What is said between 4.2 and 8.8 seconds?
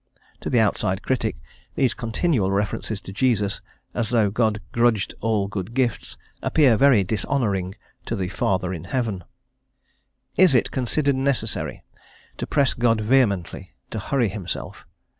God grudged all good gifts, appear very dishonouring to the "Father